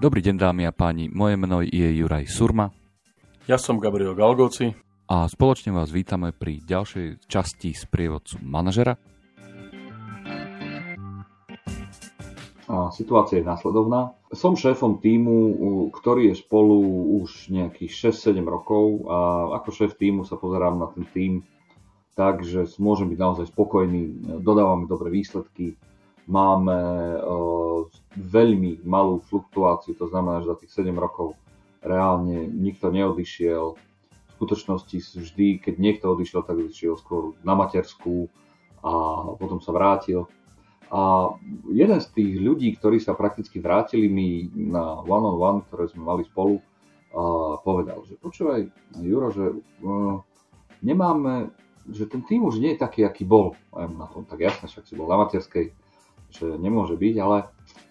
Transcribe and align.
Dobrý 0.00 0.24
deň 0.24 0.40
dámy 0.40 0.64
a 0.64 0.72
páni, 0.72 1.12
moje 1.12 1.36
meno 1.36 1.60
je 1.60 1.84
Juraj 2.00 2.24
Surma. 2.24 2.72
Ja 3.44 3.60
som 3.60 3.76
Gabriel 3.76 4.16
Galgoci. 4.16 4.72
A 5.04 5.28
spoločne 5.28 5.76
vás 5.76 5.92
vítame 5.92 6.32
pri 6.32 6.64
ďalšej 6.64 7.28
časti 7.28 7.76
z 7.76 7.84
prievodcu 7.84 8.40
manažera. 8.40 8.96
Situácia 12.96 13.44
je 13.44 13.44
následovná. 13.44 14.16
Som 14.32 14.56
šéfom 14.56 15.04
týmu, 15.04 15.36
ktorý 15.92 16.32
je 16.32 16.40
spolu 16.48 16.80
už 17.20 17.52
nejakých 17.52 18.08
6-7 18.08 18.40
rokov 18.48 19.04
a 19.04 19.52
ako 19.60 19.68
šéf 19.68 20.00
týmu 20.00 20.24
sa 20.24 20.40
pozerám 20.40 20.80
na 20.80 20.88
ten 20.96 21.04
tým 21.12 21.44
tak, 22.16 22.40
že 22.40 22.64
môžem 22.80 23.12
byť 23.12 23.18
naozaj 23.20 23.52
spokojný, 23.52 24.32
dodávame 24.40 24.88
dobré 24.88 25.12
výsledky, 25.12 25.76
máme 26.24 26.80
veľmi 28.16 28.82
malú 28.82 29.22
fluktuáciu, 29.26 29.94
to 29.94 30.10
znamená, 30.10 30.42
že 30.42 30.50
za 30.50 30.56
tých 30.58 30.72
7 30.82 30.90
rokov 30.98 31.38
reálne 31.80 32.48
nikto 32.50 32.90
neodišiel. 32.90 33.64
V 33.76 34.30
skutočnosti 34.40 35.20
vždy, 35.20 35.60
keď 35.60 35.74
niekto 35.76 36.04
odišiel, 36.10 36.42
tak 36.42 36.56
odišiel 36.56 36.96
skôr 36.96 37.36
na 37.44 37.52
materskú 37.52 38.26
a 38.80 38.92
potom 39.36 39.60
sa 39.60 39.70
vrátil. 39.76 40.24
A 40.90 41.30
jeden 41.70 42.00
z 42.02 42.08
tých 42.10 42.32
ľudí, 42.40 42.74
ktorí 42.74 42.98
sa 42.98 43.14
prakticky 43.14 43.62
vrátili 43.62 44.10
mi 44.10 44.50
na 44.50 44.98
one-on-one, 45.04 45.62
ktoré 45.68 45.86
sme 45.86 46.02
mali 46.02 46.26
spolu, 46.26 46.58
povedal, 47.62 48.02
že 48.06 48.18
počúvaj, 48.18 48.70
Juro, 49.02 49.34
že 49.34 49.50
uh, 49.82 50.22
nemáme, 50.78 51.50
že 51.90 52.06
ten 52.06 52.22
tým 52.22 52.46
už 52.46 52.62
nie 52.62 52.74
je 52.74 52.82
taký, 52.82 53.02
aký 53.02 53.26
bol. 53.26 53.58
A 53.74 53.84
ja 53.84 53.88
na 53.90 54.06
tom, 54.06 54.22
tak 54.22 54.40
jasne, 54.40 54.70
však 54.70 54.86
si 54.86 54.94
bol 54.94 55.10
na 55.10 55.18
materskej, 55.18 55.74
že 56.30 56.46
nemôže 56.58 56.94
byť, 56.94 57.14
ale 57.18 57.50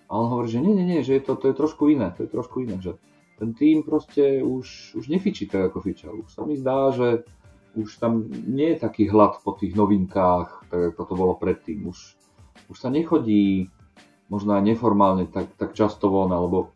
a 0.10 0.12
on 0.18 0.28
hovorí, 0.34 0.50
že 0.50 0.58
nie, 0.58 0.74
nie, 0.74 0.86
nie, 0.90 1.06
že 1.06 1.22
je 1.22 1.24
to, 1.30 1.38
to 1.38 1.54
je 1.54 1.56
trošku 1.56 1.86
iné, 1.94 2.10
to 2.18 2.26
je 2.26 2.30
trošku 2.34 2.66
iné, 2.66 2.82
že 2.82 2.98
ten 3.38 3.54
tým 3.54 3.86
proste 3.86 4.42
už, 4.42 4.98
už 5.00 5.06
nefičí 5.08 5.48
tak, 5.48 5.72
ako 5.72 5.86
fičal. 5.86 6.18
Už 6.20 6.34
sa 6.34 6.44
mi 6.44 6.60
zdá, 6.60 6.92
že 6.92 7.24
už 7.78 8.02
tam 8.02 8.28
nie 8.50 8.76
je 8.76 8.84
taký 8.84 9.08
hlad 9.08 9.40
po 9.46 9.56
tých 9.56 9.78
novinkách, 9.78 10.68
tak 10.68 10.82
ako 10.92 11.02
to 11.06 11.14
bolo 11.16 11.34
predtým. 11.38 11.88
Už, 11.88 12.20
už 12.68 12.78
sa 12.78 12.92
nechodí 12.92 13.72
možno 14.28 14.58
aj 14.58 14.64
neformálne 14.66 15.30
tak, 15.30 15.56
tak 15.56 15.78
často 15.78 16.12
von, 16.12 16.34
alebo 16.34 16.73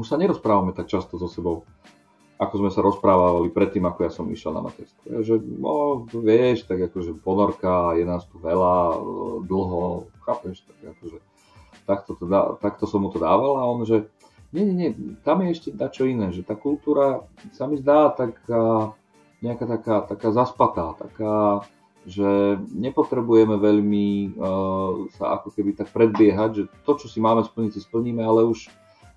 už 0.00 0.08
sa 0.08 0.16
nerozprávame 0.16 0.72
tak 0.72 0.88
často 0.88 1.20
so 1.20 1.28
sebou, 1.28 1.68
ako 2.40 2.54
sme 2.64 2.70
sa 2.72 2.80
rozprávali 2.82 3.52
predtým, 3.52 3.84
ako 3.86 4.00
ja 4.02 4.10
som 4.10 4.26
išiel 4.26 4.56
na 4.56 4.64
materskú. 4.64 5.00
Ja, 5.06 5.20
že, 5.22 5.36
no, 5.38 6.04
vieš, 6.10 6.66
tak 6.66 6.80
akože 6.90 7.22
ponorka, 7.22 7.94
je 7.94 8.04
nás 8.08 8.24
tu 8.26 8.40
veľa, 8.40 8.98
dlho, 9.46 10.10
chápeš, 10.26 10.64
tak 10.66 10.96
akože 10.96 11.22
takto, 11.84 12.14
to 12.14 12.24
dá, 12.26 12.54
takto 12.58 12.86
som 12.86 13.02
mu 13.02 13.10
to 13.10 13.18
dával 13.18 13.58
a 13.58 13.66
on, 13.66 13.82
že 13.86 14.06
nie, 14.52 14.68
nie, 14.68 14.74
nie, 14.74 14.90
tam 15.24 15.40
je 15.42 15.48
ešte 15.56 15.68
dačo 15.72 16.04
iné, 16.04 16.28
že 16.28 16.44
tá 16.44 16.52
kultúra 16.52 17.24
sa 17.56 17.64
mi 17.64 17.80
zdá 17.80 18.12
taká, 18.12 18.92
nejaká 19.40 19.64
taká, 19.64 19.94
taká 20.04 20.28
zaspatá, 20.28 20.92
taká, 21.00 21.64
že 22.04 22.60
nepotrebujeme 22.76 23.56
veľmi 23.56 24.36
uh, 24.36 25.08
sa 25.16 25.40
ako 25.40 25.56
keby 25.56 25.72
tak 25.72 25.88
predbiehať, 25.88 26.50
že 26.52 26.62
to, 26.84 26.92
čo 27.00 27.06
si 27.08 27.16
máme 27.16 27.40
splniť, 27.48 27.78
si 27.78 27.80
splníme, 27.80 28.20
ale 28.20 28.44
už, 28.44 28.68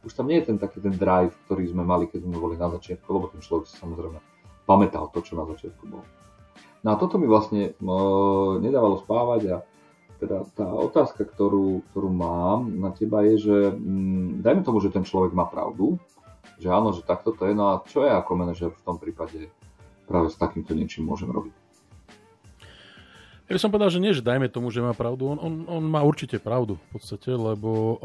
už 0.07 0.11
tam 0.15 0.31
nie 0.31 0.39
je 0.39 0.55
ten 0.55 0.57
taký 0.57 0.79
ten 0.79 0.95
drive, 0.95 1.35
ktorý 1.45 1.67
sme 1.67 1.83
mali, 1.83 2.07
keď 2.07 2.23
sme 2.23 2.39
boli 2.39 2.55
na 2.55 2.71
začiatku, 2.71 3.07
lebo 3.11 3.27
ten 3.27 3.43
človek 3.43 3.67
si 3.67 3.75
samozrejme 3.75 4.17
pamätal 4.63 5.11
to, 5.11 5.19
čo 5.19 5.35
na 5.35 5.43
začiatku 5.51 5.83
bolo. 5.83 6.07
No 6.85 6.93
a 6.93 6.95
toto 6.95 7.19
mi 7.19 7.27
vlastne 7.27 7.75
uh, 7.75 8.55
nedávalo 8.61 9.03
spávať 9.03 9.41
a 9.51 9.57
teda 10.19 10.47
tá 10.55 10.67
otázka, 10.67 11.27
ktorú, 11.27 11.83
ktorú 11.91 12.09
mám 12.09 12.71
na 12.71 12.91
teba 12.95 13.23
je, 13.27 13.35
že 13.41 13.57
mm, 13.73 14.41
dajme 14.41 14.61
tomu, 14.63 14.79
že 14.79 14.93
ten 14.93 15.03
človek 15.03 15.35
má 15.35 15.45
pravdu, 15.47 15.99
že 16.59 16.71
áno, 16.71 16.95
že 16.95 17.03
takto 17.03 17.35
to 17.35 17.47
je, 17.47 17.53
no 17.53 17.75
a 17.75 17.83
čo 17.83 18.07
ja 18.07 18.19
ako 18.19 18.31
manažer 18.39 18.71
v 18.71 18.83
tom 18.85 18.95
prípade 18.95 19.51
práve 20.07 20.31
s 20.31 20.39
takýmto 20.39 20.71
niečím 20.71 21.09
môžem 21.09 21.27
robiť? 21.27 21.65
Ja 23.45 23.53
by 23.53 23.61
som 23.61 23.69
povedal, 23.69 23.93
že 23.93 24.01
nie, 24.01 24.09
že 24.09 24.25
dajme 24.25 24.49
tomu, 24.49 24.73
že 24.73 24.81
má 24.81 24.97
pravdu. 24.97 25.29
On, 25.29 25.37
on, 25.37 25.53
on 25.69 25.83
má 25.85 26.01
určite 26.01 26.41
pravdu 26.41 26.81
v 26.81 26.97
podstate, 26.97 27.29
lebo 27.29 27.69
uh, 27.69 27.97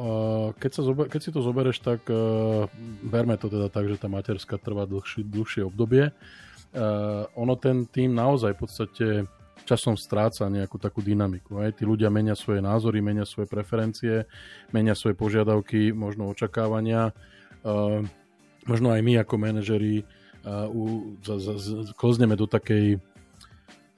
keď, 0.61 0.71
sa 0.77 0.83
zober, 0.85 1.09
keď 1.09 1.21
si 1.25 1.31
to 1.33 1.41
zoberieš, 1.41 1.81
tak 1.81 2.05
uh, 2.13 2.69
berme 3.01 3.41
to 3.41 3.49
teda 3.49 3.73
tak, 3.73 3.89
že 3.89 3.97
tá 3.97 4.05
materská 4.05 4.61
trvá 4.61 4.85
dlhšie, 4.85 5.25
dlhšie 5.25 5.65
obdobie. 5.65 6.13
Uh, 6.77 7.25
ono 7.33 7.57
ten 7.57 7.89
tým 7.89 8.13
naozaj 8.13 8.53
v 8.53 8.61
podstate 8.61 9.07
časom 9.71 9.95
stráca 9.95 10.51
nejakú 10.51 10.83
takú 10.83 10.99
dynamiku. 10.99 11.63
Aj 11.63 11.71
tí 11.71 11.87
ľudia 11.87 12.11
menia 12.11 12.35
svoje 12.35 12.59
názory, 12.59 12.99
menia 12.99 13.23
svoje 13.23 13.47
preferencie, 13.47 14.27
menia 14.75 14.99
svoje 14.99 15.15
požiadavky, 15.15 15.95
možno 15.95 16.27
očakávania. 16.27 17.15
Uh, 17.63 18.03
možno 18.67 18.91
aj 18.91 19.01
my 19.07 19.23
ako 19.23 19.35
manažeri 19.39 20.03
uh, 20.43 20.67
u, 20.67 21.15
za, 21.23 21.39
za, 21.39 21.55
klozneme 21.95 22.35
do 22.35 22.51
takej 22.51 22.99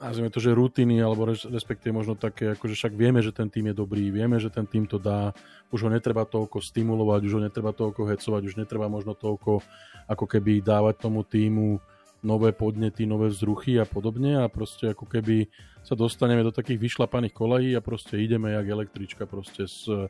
nazvime 0.03 0.34
to, 0.34 0.43
že 0.43 0.50
rutiny, 0.50 0.99
alebo 0.99 1.31
respektíve 1.31 1.94
možno 1.94 2.19
také, 2.19 2.59
akože 2.59 2.75
však 2.75 2.93
vieme, 2.99 3.22
že 3.22 3.31
ten 3.31 3.47
tým 3.47 3.71
je 3.71 3.75
dobrý, 3.78 4.10
vieme, 4.10 4.34
že 4.43 4.50
ten 4.50 4.66
tým 4.66 4.83
to 4.91 4.99
dá, 4.99 5.31
už 5.71 5.87
ho 5.87 5.91
netreba 5.94 6.27
toľko 6.27 6.59
stimulovať, 6.59 7.21
už 7.31 7.33
ho 7.39 7.43
netreba 7.47 7.71
toľko 7.71 8.10
hecovať, 8.10 8.43
už 8.50 8.59
netreba 8.59 8.91
možno 8.91 9.15
toľko 9.15 9.62
ako 10.10 10.25
keby 10.27 10.59
dávať 10.59 11.06
tomu 11.06 11.22
týmu 11.22 11.78
nové 12.22 12.55
podnety, 12.55 13.06
nové 13.06 13.28
vzruchy 13.28 13.83
a 13.83 13.84
podobne 13.84 14.38
a 14.38 14.47
proste 14.47 14.94
ako 14.94 15.10
keby 15.10 15.50
sa 15.83 15.99
dostaneme 15.99 16.47
do 16.47 16.55
takých 16.55 16.78
vyšlapaných 16.78 17.34
kolejí 17.34 17.71
a 17.75 17.83
proste 17.83 18.22
ideme 18.22 18.55
jak 18.55 18.66
električka 18.71 19.27
proste 19.27 19.66
z 19.66 19.91
uh, 19.91 20.06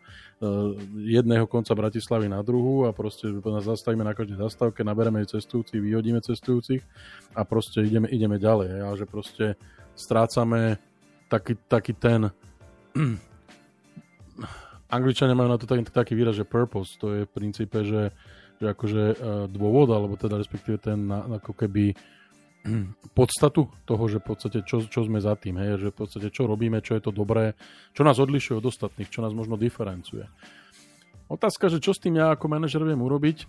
jedného 1.01 1.49
konca 1.49 1.73
Bratislavy 1.73 2.29
na 2.29 2.45
druhú 2.45 2.85
a 2.85 2.93
proste 2.93 3.33
nás 3.33 3.65
zastavíme 3.65 4.05
na 4.05 4.13
každej 4.13 4.37
zastávke, 4.37 4.85
nabereme 4.85 5.25
cestujúcich, 5.25 5.81
vyhodíme 5.81 6.21
cestujúcich 6.21 6.85
a 7.33 7.49
proste 7.49 7.81
ideme, 7.81 8.13
ideme 8.13 8.37
ďalej. 8.37 8.85
A 8.85 8.93
že 8.93 9.09
proste 9.09 9.57
strácame 9.97 10.77
taký, 11.33 11.57
taký 11.65 11.97
ten 11.97 12.29
Angličania 14.93 15.33
majú 15.33 15.49
na 15.49 15.57
to 15.57 15.65
taký, 15.65 15.89
taký 15.89 16.13
výraz, 16.13 16.37
že 16.37 16.45
purpose, 16.45 17.01
to 17.01 17.17
je 17.17 17.21
v 17.25 17.33
princípe, 17.33 17.81
že 17.81 18.13
že 18.13 18.13
akože 18.71 19.03
uh, 19.13 19.17
dôvod, 19.51 19.91
alebo 19.91 20.15
teda 20.15 20.39
respektíve 20.39 20.79
ten 20.79 21.11
ako 21.11 21.53
keby 21.55 21.93
podstatu 23.19 23.67
toho, 23.83 24.05
že 24.07 24.23
v 24.23 24.27
podstate 24.33 24.59
čo, 24.63 24.87
čo 24.87 25.03
sme 25.03 25.19
za 25.19 25.35
tým, 25.35 25.59
hej, 25.59 25.79
že 25.83 25.89
v 25.91 25.99
podstate 25.99 26.29
čo 26.31 26.47
robíme, 26.47 26.79
čo 26.81 26.95
je 26.95 27.03
to 27.03 27.13
dobré, 27.13 27.59
čo 27.93 28.07
nás 28.07 28.23
odlišuje 28.23 28.59
od 28.63 28.69
ostatných, 28.71 29.11
čo 29.11 29.21
nás 29.21 29.35
možno 29.35 29.59
diferencuje. 29.59 30.27
Otázka, 31.27 31.73
že 31.73 31.81
čo 31.81 31.97
s 31.97 32.03
tým 32.03 32.21
ja 32.21 32.37
ako 32.37 32.47
manažer 32.47 32.85
viem 32.85 33.01
urobiť, 33.01 33.49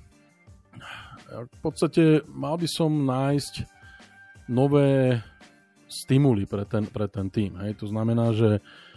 v 1.34 1.60
podstate 1.60 2.24
mal 2.30 2.56
by 2.56 2.68
som 2.70 2.90
nájsť 2.90 3.54
nové 4.50 5.20
stimuly 5.90 6.46
pre 6.46 6.66
ten, 6.66 6.86
pre 6.90 7.06
ten 7.10 7.30
tým. 7.30 7.58
Hej. 7.62 7.82
To 7.82 7.90
znamená, 7.90 8.34
že 8.34 8.62
Uh, 8.62 8.93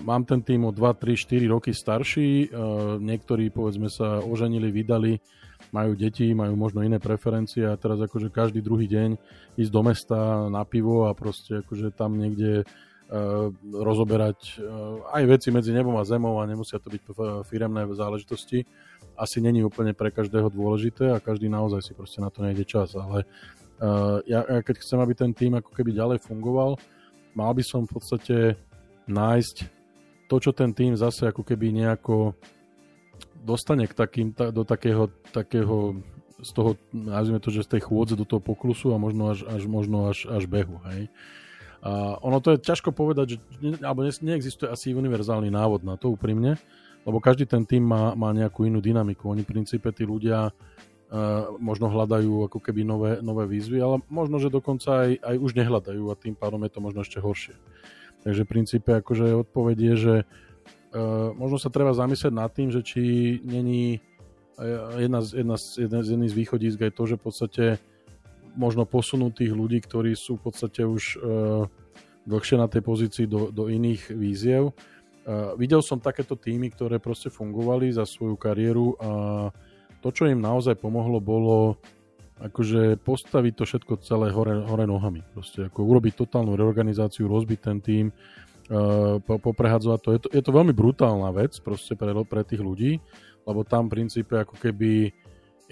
mám 0.00 0.24
ten 0.24 0.40
tým 0.40 0.64
o 0.64 0.72
2, 0.72 0.80
3, 0.96 1.16
4 1.16 1.52
roky 1.52 1.76
starší, 1.76 2.48
uh, 2.48 2.96
niektorí 2.96 3.52
povedzme 3.52 3.92
sa 3.92 4.24
oženili, 4.24 4.72
vydali, 4.72 5.20
majú 5.68 5.92
deti, 5.92 6.32
majú 6.32 6.56
možno 6.56 6.80
iné 6.80 6.96
preferencie 6.96 7.68
a 7.68 7.76
teraz 7.76 8.00
akože 8.00 8.32
každý 8.32 8.64
druhý 8.64 8.88
deň 8.88 9.20
ísť 9.60 9.70
do 9.72 9.82
mesta 9.84 10.48
na 10.48 10.64
pivo 10.64 11.08
a 11.08 11.12
proste 11.12 11.60
akože 11.60 11.92
tam 11.92 12.16
niekde 12.16 12.64
uh, 12.64 13.52
rozoberať 13.68 14.64
uh, 14.64 15.12
aj 15.12 15.22
veci 15.28 15.48
medzi 15.52 15.76
nebom 15.76 15.96
a 16.00 16.08
zemou 16.08 16.40
a 16.40 16.48
nemusia 16.48 16.80
to 16.80 16.88
byť 16.88 17.02
firemné 17.44 17.84
záležitosti. 17.92 18.64
Asi 19.14 19.44
není 19.44 19.60
úplne 19.60 19.92
pre 19.92 20.08
každého 20.08 20.48
dôležité 20.48 21.12
a 21.12 21.22
každý 21.22 21.52
naozaj 21.52 21.84
si 21.84 21.92
proste 21.92 22.24
na 22.24 22.32
to 22.32 22.40
nejde 22.40 22.64
čas, 22.64 22.96
ale 22.96 23.28
uh, 23.84 24.24
ja, 24.24 24.40
ja 24.40 24.60
keď 24.64 24.80
chcem, 24.80 24.98
aby 25.04 25.12
ten 25.12 25.36
tým 25.36 25.60
ako 25.60 25.68
keby 25.68 25.92
ďalej 25.92 26.24
fungoval, 26.24 26.80
mal 27.36 27.52
by 27.52 27.60
som 27.60 27.84
v 27.84 27.92
podstate 27.92 28.36
nájsť 29.06 29.56
to, 30.28 30.36
čo 30.40 30.50
ten 30.56 30.72
tým 30.72 30.96
zase 30.96 31.28
ako 31.28 31.44
keby 31.44 31.70
nejako 31.70 32.32
dostane 33.44 33.84
k 33.84 33.92
takým, 33.92 34.32
ta, 34.32 34.48
do 34.48 34.64
takého, 34.64 35.12
takého 35.30 36.00
z 36.40 36.50
toho, 36.52 36.70
nazvime 36.92 37.40
to, 37.40 37.52
že 37.52 37.64
z 37.64 37.78
tej 37.78 37.82
chôdze 37.88 38.16
do 38.16 38.26
toho 38.28 38.40
poklusu 38.40 38.92
a 38.92 39.00
možno 39.00 39.32
až, 39.32 39.44
až, 39.48 39.64
možno 39.64 40.10
až, 40.12 40.28
až 40.28 40.44
behu, 40.44 40.80
hej. 40.92 41.08
A 41.84 42.16
ono 42.24 42.40
to 42.40 42.56
je 42.56 42.64
ťažko 42.64 42.96
povedať, 42.96 43.36
že, 43.36 43.38
alebo 43.84 44.00
ne, 44.00 44.12
neexistuje 44.12 44.72
asi 44.72 44.96
univerzálny 44.96 45.52
návod 45.52 45.84
na 45.84 46.00
to 46.00 46.08
úprimne, 46.16 46.56
lebo 47.04 47.20
každý 47.20 47.44
ten 47.44 47.68
tým 47.68 47.84
má, 47.84 48.16
má 48.16 48.32
nejakú 48.32 48.64
inú 48.64 48.80
dynamiku. 48.80 49.28
Oni 49.28 49.44
v 49.44 49.52
princípe 49.52 49.92
tí 49.92 50.08
ľudia 50.08 50.48
uh, 50.48 51.52
možno 51.60 51.92
hľadajú 51.92 52.48
ako 52.48 52.56
keby 52.56 52.88
nové, 52.88 53.20
nové 53.20 53.44
výzvy, 53.44 53.84
ale 53.84 54.00
možno, 54.08 54.40
že 54.40 54.48
dokonca 54.48 55.04
aj, 55.04 55.20
aj 55.20 55.36
už 55.36 55.52
nehľadajú 55.60 56.08
a 56.08 56.16
tým 56.16 56.32
pádom 56.32 56.64
je 56.64 56.72
to 56.72 56.80
možno 56.80 57.04
ešte 57.04 57.20
horšie. 57.20 57.52
Takže 58.24 58.42
v 58.44 58.50
princípe 58.50 58.90
akože 58.90 59.36
odpoveď 59.36 59.76
je, 59.92 59.94
že 59.94 60.14
uh, 60.24 61.30
možno 61.36 61.60
sa 61.60 61.68
treba 61.68 61.92
zamyslieť 61.92 62.32
nad 62.32 62.48
tým, 62.48 62.72
že 62.72 62.80
či 62.80 63.02
není 63.44 64.00
e, 64.56 64.68
jedna 65.04 65.20
z, 65.20 65.44
jedna 65.44 65.56
z, 65.60 65.64
jedna 65.84 66.00
z, 66.00 66.06
jedna 66.08 66.26
z 66.26 66.34
východísk 66.34 66.78
aj 66.80 66.92
to, 66.96 67.02
že 67.04 67.18
v 67.20 67.22
podstate 67.22 67.64
možno 68.56 68.88
posunúť 68.88 69.44
tých 69.44 69.52
ľudí, 69.52 69.78
ktorí 69.84 70.16
sú 70.16 70.38
v 70.38 70.46
podstate 70.46 70.86
už 70.86 71.18
uh, 71.18 71.66
dlhšie 72.22 72.54
na 72.54 72.70
tej 72.70 72.86
pozícii 72.86 73.26
do, 73.26 73.50
do 73.50 73.66
iných 73.66 74.14
víziev. 74.14 74.70
Uh, 75.26 75.58
videl 75.58 75.82
som 75.82 75.98
takéto 75.98 76.38
týmy, 76.38 76.70
ktoré 76.70 77.02
proste 77.02 77.34
fungovali 77.34 77.90
za 77.90 78.06
svoju 78.06 78.38
kariéru 78.38 78.94
a 79.02 79.10
to, 79.98 80.14
čo 80.14 80.30
im 80.30 80.38
naozaj 80.38 80.78
pomohlo, 80.78 81.18
bolo 81.18 81.82
akože 82.42 82.98
postaviť 83.02 83.52
to 83.54 83.64
všetko 83.64 83.92
celé 84.02 84.34
hore, 84.34 84.66
hore 84.66 84.84
nohami. 84.90 85.22
Proste 85.34 85.70
ako 85.70 85.86
urobiť 85.86 86.18
totálnu 86.18 86.58
reorganizáciu, 86.58 87.30
rozbiť 87.30 87.58
ten 87.62 87.78
tým, 87.78 88.04
uh, 88.10 89.22
poprehadzovať 89.22 90.00
to. 90.02 90.08
Je, 90.10 90.20
to. 90.26 90.28
je 90.34 90.42
to 90.42 90.50
veľmi 90.50 90.74
brutálna 90.74 91.30
vec 91.30 91.54
proste 91.62 91.94
pre, 91.94 92.10
pre 92.26 92.42
tých 92.42 92.62
ľudí, 92.62 92.98
lebo 93.46 93.62
tam 93.62 93.86
v 93.86 94.00
princípe 94.00 94.34
ako 94.34 94.58
keby 94.58 95.14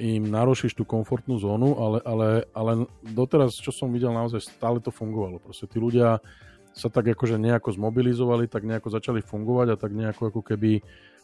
im 0.00 0.24
narušíš 0.24 0.72
tú 0.72 0.88
komfortnú 0.88 1.36
zónu, 1.36 1.76
ale, 1.76 1.98
ale, 2.02 2.28
ale 2.56 2.72
doteraz, 3.12 3.52
čo 3.60 3.68
som 3.74 3.92
videl, 3.92 4.08
naozaj 4.14 4.40
stále 4.40 4.80
to 4.80 4.88
fungovalo. 4.88 5.36
Proste 5.36 5.68
tí 5.68 5.76
ľudia 5.76 6.16
sa 6.72 6.88
tak 6.88 7.12
akože 7.12 7.36
nejako 7.36 7.76
zmobilizovali, 7.76 8.48
tak 8.48 8.64
nejako 8.64 8.88
začali 8.88 9.20
fungovať 9.20 9.76
a 9.76 9.76
tak 9.76 9.92
nejako 9.92 10.32
ako 10.32 10.40
keby 10.40 10.80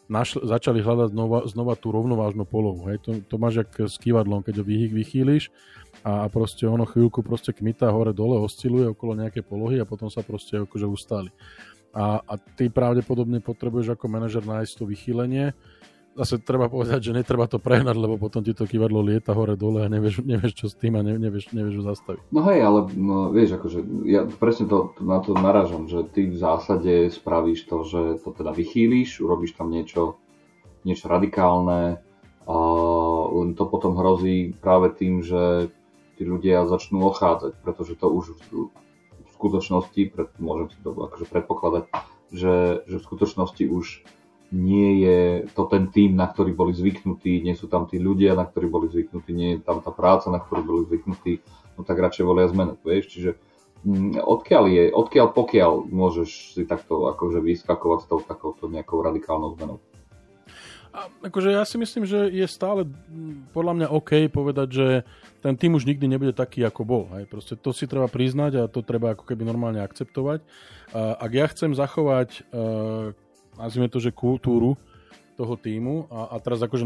našli, 0.09 0.43
začali 0.45 0.81
hľadať 0.81 1.09
znova, 1.13 1.39
znova 1.47 1.75
tú 1.77 1.93
rovnovážnu 1.93 2.49
polohu. 2.49 2.89
Hej. 2.91 3.05
To, 3.05 3.11
to 3.23 3.37
máš 3.37 3.63
jak 3.63 3.71
s 3.87 3.97
kývadlom, 4.01 4.41
keď 4.43 4.61
ho 4.61 4.65
vy, 4.65 4.89
vychýliš 4.89 5.53
a, 6.03 6.25
a 6.25 6.27
proste 6.33 6.65
ono 6.65 6.89
chvíľku 6.89 7.21
proste 7.21 7.53
kmita 7.53 7.93
hore-dole, 7.93 8.41
osciluje 8.41 8.89
okolo 8.91 9.21
nejaké 9.21 9.45
polohy 9.45 9.79
a 9.79 9.89
potom 9.89 10.09
sa 10.09 10.25
proste 10.25 10.59
akože 10.65 10.89
ustáli. 10.89 11.31
A, 11.93 12.21
a 12.25 12.35
ty 12.37 12.69
pravdepodobne 12.69 13.41
potrebuješ 13.41 13.97
ako 13.97 14.05
manažer 14.09 14.45
nájsť 14.45 14.73
to 14.77 14.85
vychýlenie, 14.85 15.53
zase 16.19 16.43
treba 16.43 16.67
povedať, 16.67 17.11
že 17.11 17.13
netreba 17.15 17.47
to 17.47 17.63
prehnať, 17.63 17.95
lebo 17.95 18.19
potom 18.19 18.43
ti 18.43 18.51
to 18.51 18.67
kývadlo 18.67 19.07
lieta 19.07 19.31
hore 19.39 19.55
dole 19.55 19.87
a 19.87 19.89
nevieš, 19.89 20.27
nevieš 20.27 20.53
čo 20.59 20.67
s 20.67 20.75
tým 20.75 20.99
a 20.99 21.07
nevieš, 21.07 21.55
nevieš 21.55 21.79
ho 21.79 21.85
zastaviť. 21.95 22.23
No 22.35 22.43
hej, 22.51 22.59
ale 22.67 22.91
no, 22.99 23.31
vieš, 23.31 23.63
akože 23.63 23.79
ja 24.11 24.27
presne 24.27 24.67
to, 24.67 24.99
na 24.99 25.23
to 25.23 25.39
naražam, 25.39 25.87
že 25.87 26.03
ty 26.11 26.27
v 26.27 26.35
zásade 26.35 27.15
spravíš 27.15 27.71
to, 27.71 27.87
že 27.87 28.01
to 28.27 28.35
teda 28.35 28.51
vychýliš, 28.51 29.23
urobíš 29.23 29.55
tam 29.55 29.71
niečo, 29.71 30.19
niečo 30.83 31.07
radikálne 31.07 32.03
a 32.49 32.57
len 33.29 33.55
to 33.55 33.65
potom 33.71 33.95
hrozí 33.95 34.57
práve 34.59 34.91
tým, 34.91 35.23
že 35.23 35.71
tí 36.19 36.27
ľudia 36.27 36.67
začnú 36.67 37.07
ochádzať, 37.15 37.63
pretože 37.63 37.95
to 37.95 38.11
už 38.11 38.35
v 38.43 38.69
skutočnosti, 39.39 40.01
pred, 40.11 40.29
môžem 40.43 40.75
si 40.75 40.79
to 40.83 40.91
akože 40.91 41.31
predpokladať, 41.31 41.85
že, 42.35 42.83
že 42.91 42.97
v 42.99 43.07
skutočnosti 43.07 43.65
už 43.71 43.87
nie 44.49 45.05
je 45.05 45.19
to 45.53 45.69
ten 45.69 45.93
tým, 45.93 46.17
na 46.17 46.25
ktorý 46.25 46.57
boli 46.57 46.73
zvyknutí, 46.73 47.45
nie 47.45 47.53
sú 47.53 47.69
tam 47.69 47.85
tí 47.85 48.01
ľudia, 48.01 48.33
na 48.33 48.49
ktorí 48.49 48.67
boli 48.73 48.89
zvyknutí, 48.89 49.31
nie 49.37 49.49
je 49.57 49.59
tam 49.61 49.85
tá 49.85 49.93
práca, 49.93 50.33
na 50.33 50.41
ktorú 50.41 50.61
boli 50.65 50.83
zvyknutí, 50.89 51.45
no 51.77 51.85
tak 51.85 52.01
radšej 52.01 52.25
volia 52.25 52.49
zmenu, 52.49 52.81
vieš, 52.81 53.13
čiže 53.13 53.31
mm, 53.85 54.25
odkiaľ 54.25 54.65
je, 54.73 54.85
odkiaľ 54.89 55.27
pokiaľ 55.37 55.73
môžeš 55.93 56.57
si 56.57 56.63
takto 56.65 57.13
akože 57.13 57.45
vyskakovať 57.45 57.99
s 58.01 58.07
tou 58.09 58.21
takouto 58.25 58.73
nejakou 58.73 59.05
radikálnou 59.05 59.53
zmenou? 59.61 59.85
A, 60.97 61.13
akože 61.29 61.53
ja 61.53 61.69
si 61.69 61.77
myslím, 61.77 62.09
že 62.09 62.33
je 62.33 62.49
stále 62.49 62.89
mm, 62.89 63.53
podľa 63.53 63.73
mňa 63.77 63.89
OK 63.93 64.33
povedať, 64.33 64.69
že 64.73 64.87
ten 65.45 65.61
tým 65.61 65.77
už 65.77 65.85
nikdy 65.85 66.09
nebude 66.09 66.33
taký, 66.33 66.65
ako 66.65 66.83
bol. 66.89 67.05
Hej. 67.21 67.29
Proste 67.29 67.55
to 67.55 67.77
si 67.77 67.85
treba 67.85 68.09
priznať 68.09 68.53
a 68.65 68.73
to 68.73 68.81
treba 68.81 69.13
ako 69.13 69.29
keby 69.29 69.45
normálne 69.45 69.85
akceptovať. 69.85 70.41
A, 70.97 71.21
ak 71.21 71.31
ja 71.37 71.47
chcem 71.53 71.77
zachovať 71.77 72.49
uh, 72.49 73.13
nazvime 73.59 73.91
to, 73.91 73.99
že 73.99 74.15
kultúru 74.15 74.79
toho 75.39 75.55
týmu. 75.55 76.11
A, 76.11 76.35
a 76.35 76.37
teraz 76.43 76.59
akože 76.59 76.83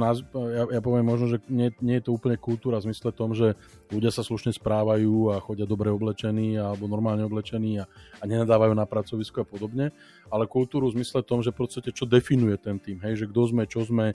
ja, 0.52 0.64
ja 0.76 0.80
poviem 0.84 1.08
možno, 1.08 1.32
že 1.32 1.40
nie, 1.48 1.72
nie 1.80 1.96
je 1.96 2.04
to 2.04 2.12
úplne 2.12 2.36
kultúra 2.36 2.76
v 2.84 2.92
zmysle 2.92 3.08
tom, 3.16 3.32
že 3.32 3.56
ľudia 3.88 4.12
sa 4.12 4.20
slušne 4.20 4.52
správajú 4.52 5.32
a 5.32 5.40
chodia 5.40 5.64
dobre 5.64 5.88
oblečení 5.88 6.60
alebo 6.60 6.84
normálne 6.84 7.24
oblečení 7.24 7.80
a, 7.80 7.88
a 8.20 8.24
nenadávajú 8.28 8.76
na 8.76 8.84
pracovisko 8.84 9.40
a 9.40 9.48
podobne, 9.48 9.88
ale 10.28 10.44
kultúru 10.44 10.92
v 10.92 11.00
zmysle 11.00 11.24
tom, 11.24 11.40
že 11.40 11.48
v 11.48 11.64
podstate 11.64 11.96
čo 11.96 12.04
definuje 12.04 12.60
ten 12.60 12.76
tým, 12.76 13.00
hej, 13.00 13.24
že 13.24 13.28
kto 13.32 13.40
sme, 13.48 13.64
čo 13.64 13.88
sme, 13.88 14.12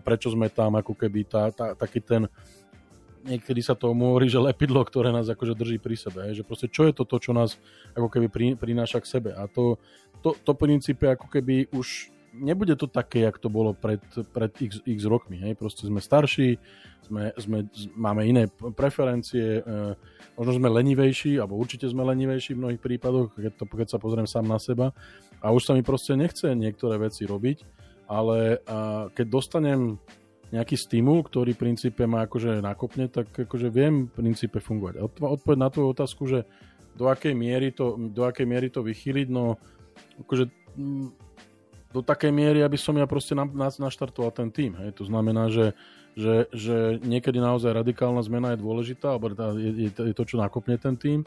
prečo 0.00 0.32
sme 0.32 0.48
tam, 0.48 0.80
ako 0.80 0.96
keby 0.96 1.28
tá, 1.28 1.52
tá, 1.52 1.76
taký 1.76 2.00
ten 2.00 2.24
niekedy 3.26 3.60
sa 3.60 3.74
to 3.74 3.90
hovorí, 3.90 4.30
že 4.30 4.38
lepidlo, 4.38 4.80
ktoré 4.86 5.10
nás 5.10 5.26
akože 5.26 5.58
drží 5.58 5.82
pri 5.82 5.98
sebe. 5.98 6.30
Hej? 6.30 6.42
Že 6.42 6.44
proste 6.46 6.68
čo 6.70 6.86
je 6.86 6.94
to, 6.94 7.02
to 7.02 7.16
čo 7.18 7.34
nás 7.34 7.58
ako 7.98 8.08
keby 8.08 8.26
pri, 8.30 8.46
prináša 8.54 9.02
k 9.02 9.10
sebe. 9.18 9.30
A 9.34 9.50
to, 9.50 9.82
to, 10.22 10.38
to 10.38 10.52
princípe 10.54 11.04
ako 11.04 11.26
keby 11.26 11.66
už 11.74 12.14
nebude 12.36 12.76
to 12.76 12.86
také, 12.86 13.24
jak 13.24 13.40
to 13.40 13.48
bolo 13.48 13.72
pred, 13.72 14.00
pred 14.32 14.52
x, 14.60 14.84
x 14.84 14.98
rokmi. 15.08 15.40
Hej? 15.40 15.58
Proste 15.58 15.88
sme 15.88 15.98
starší, 15.98 16.60
sme, 17.02 17.32
sme, 17.40 17.66
máme 17.96 18.22
iné 18.28 18.46
preferencie, 18.76 19.60
e, 19.60 19.96
možno 20.36 20.52
sme 20.60 20.68
lenivejší, 20.68 21.40
alebo 21.40 21.56
určite 21.56 21.88
sme 21.88 22.04
lenivejší 22.04 22.54
v 22.54 22.60
mnohých 22.62 22.82
prípadoch, 22.82 23.34
keď, 23.34 23.52
to, 23.56 23.64
keď 23.66 23.88
sa 23.88 23.98
pozriem 23.98 24.28
sám 24.28 24.46
na 24.46 24.60
seba. 24.60 24.92
A 25.40 25.52
už 25.52 25.64
sa 25.64 25.72
mi 25.72 25.82
proste 25.82 26.14
nechce 26.14 26.52
niektoré 26.52 27.00
veci 27.00 27.24
robiť, 27.24 27.64
ale 28.06 28.60
a, 28.68 29.08
keď 29.10 29.26
dostanem 29.26 29.96
nejaký 30.54 30.78
stimul, 30.78 31.26
ktorý 31.26 31.58
v 31.58 31.62
princípe 31.70 32.06
ma 32.06 32.26
akože 32.26 32.62
nakopne, 32.62 33.10
tak 33.10 33.30
akože 33.34 33.68
viem 33.70 34.06
v 34.06 34.12
princípe 34.14 34.62
fungovať. 34.62 35.02
Odpoveď 35.18 35.58
na 35.58 35.68
tú 35.70 35.86
otázku, 35.90 36.30
že 36.30 36.46
do 36.94 37.10
akej 37.10 37.34
miery 37.34 37.74
to, 37.74 37.98
do 37.98 38.24
akej 38.24 38.46
miery 38.46 38.70
to 38.70 38.80
vychýliť, 38.80 39.28
no 39.28 39.58
akože 40.22 40.44
mm, 40.78 41.08
do 41.92 42.00
takej 42.04 42.32
miery, 42.32 42.60
aby 42.62 42.78
som 42.78 42.94
ja 42.96 43.08
proste 43.08 43.32
na, 43.32 43.48
na, 43.48 43.68
naštartoval 43.68 44.30
ten 44.32 44.52
tým. 44.52 44.76
Hej. 44.80 45.00
To 45.00 45.04
znamená, 45.08 45.48
že, 45.48 45.72
že, 46.12 46.46
že 46.52 47.00
niekedy 47.00 47.40
naozaj 47.40 47.72
radikálna 47.72 48.20
zmena 48.20 48.54
je 48.54 48.62
dôležitá, 48.62 49.16
alebo 49.16 49.32
je, 49.56 49.88
je, 49.88 49.90
je 49.92 50.14
to, 50.14 50.24
čo 50.24 50.36
nakopne 50.36 50.76
ten 50.76 50.94
tým. 50.96 51.24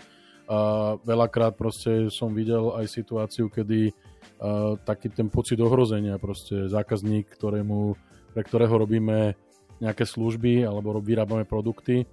A 0.49 0.93
veľakrát 1.05 1.53
proste 1.53 2.09
som 2.09 2.33
videl 2.33 2.73
aj 2.73 2.89
situáciu, 2.89 3.53
kedy 3.53 3.93
uh, 3.93 4.81
taký 4.81 5.13
ten 5.13 5.29
pocit 5.29 5.61
ohrozenia, 5.61 6.17
proste 6.17 6.65
zákazník, 6.65 7.29
ktorému 7.37 7.93
pre 8.33 8.41
ktorého 8.45 8.75
robíme 8.75 9.33
nejaké 9.79 10.03
služby 10.03 10.67
alebo 10.67 10.99
vyrábame 10.99 11.47
produkty, 11.47 12.03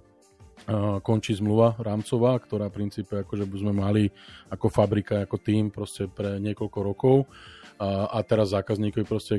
končí 1.05 1.37
zmluva 1.37 1.77
rámcová, 1.77 2.41
ktorá 2.41 2.67
v 2.73 2.81
princípe 2.81 3.13
akože 3.21 3.45
by 3.45 3.57
sme 3.61 3.73
mali 3.77 4.03
ako 4.49 4.67
fabrika, 4.73 5.23
ako 5.23 5.37
tým 5.37 5.69
proste 5.69 6.09
pre 6.09 6.41
niekoľko 6.41 6.79
rokov. 6.81 7.17
A, 7.77 8.17
teraz 8.25 8.57
zákazníkovi 8.57 9.05
proste 9.05 9.37